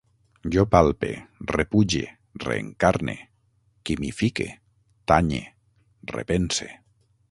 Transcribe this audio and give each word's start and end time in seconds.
Jo 0.53 0.61
palpe, 0.75 1.09
repuge, 1.55 2.01
reencarne, 2.45 3.17
quimifique, 3.89 4.49
tanye, 5.13 5.43
repense 6.19 6.75